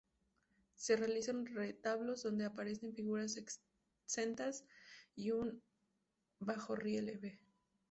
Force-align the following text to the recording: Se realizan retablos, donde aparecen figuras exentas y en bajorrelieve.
Se 0.73 0.95
realizan 0.95 1.45
retablos, 1.45 2.23
donde 2.23 2.45
aparecen 2.45 2.95
figuras 2.95 3.37
exentas 4.07 4.65
y 5.15 5.29
en 5.29 5.61
bajorrelieve. 6.39 7.39